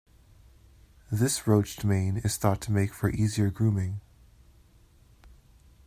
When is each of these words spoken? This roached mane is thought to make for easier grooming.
This 1.11 1.45
roached 1.45 1.85
mane 1.85 2.17
is 2.23 2.35
thought 2.35 2.59
to 2.61 2.71
make 2.71 2.91
for 2.91 3.11
easier 3.11 3.51
grooming. 3.51 4.01